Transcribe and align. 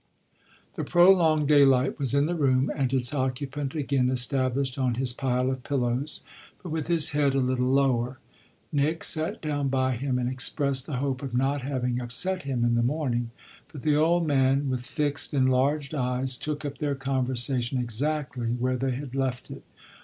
The 0.77 0.83
prolonged 0.83 1.47
daylight 1.47 1.99
was 1.99 2.15
in 2.15 2.25
the 2.25 2.33
room 2.33 2.71
and 2.75 2.91
its 2.91 3.13
occupant 3.13 3.75
again 3.75 4.09
established 4.09 4.79
on 4.79 4.95
his 4.95 5.13
pile 5.13 5.51
of 5.51 5.61
pillows, 5.61 6.21
but 6.63 6.69
with 6.71 6.87
his 6.87 7.11
head 7.11 7.35
a 7.35 7.39
little 7.39 7.69
lower. 7.71 8.17
Nick 8.71 9.03
sat 9.03 9.43
down 9.43 9.67
by 9.67 9.95
him 9.97 10.17
and 10.17 10.27
expressed 10.27 10.87
the 10.87 10.97
hope 10.97 11.21
of 11.21 11.35
not 11.37 11.61
having 11.61 12.01
upset 12.01 12.41
him 12.41 12.65
in 12.65 12.73
the 12.73 12.81
morning; 12.81 13.29
but 13.71 13.83
the 13.83 13.95
old 13.95 14.25
man, 14.25 14.71
with 14.71 14.81
fixed, 14.87 15.35
enlarged 15.35 15.93
eyes, 15.93 16.35
took 16.35 16.65
up 16.65 16.79
their 16.79 16.95
conversation 16.95 17.77
exactly 17.79 18.47
where 18.47 18.77
they 18.77 18.93
had 18.95 19.13
left 19.13 19.51
it. 19.51 19.61